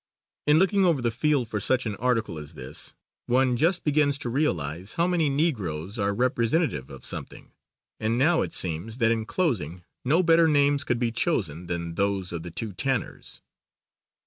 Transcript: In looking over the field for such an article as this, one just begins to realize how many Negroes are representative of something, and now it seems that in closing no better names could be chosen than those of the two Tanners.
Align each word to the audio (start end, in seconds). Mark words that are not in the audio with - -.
In 0.47 0.57
looking 0.57 0.83
over 0.83 0.99
the 0.99 1.11
field 1.11 1.47
for 1.47 1.59
such 1.59 1.85
an 1.85 1.95
article 1.97 2.39
as 2.39 2.55
this, 2.55 2.95
one 3.27 3.55
just 3.55 3.83
begins 3.83 4.17
to 4.17 4.29
realize 4.31 4.95
how 4.95 5.05
many 5.05 5.29
Negroes 5.29 5.99
are 5.99 6.11
representative 6.11 6.89
of 6.89 7.05
something, 7.05 7.51
and 7.99 8.17
now 8.17 8.41
it 8.41 8.51
seems 8.51 8.97
that 8.97 9.11
in 9.11 9.27
closing 9.27 9.83
no 10.03 10.23
better 10.23 10.47
names 10.47 10.83
could 10.83 10.97
be 10.97 11.11
chosen 11.11 11.67
than 11.67 11.93
those 11.93 12.33
of 12.33 12.41
the 12.41 12.49
two 12.49 12.73
Tanners. 12.73 13.41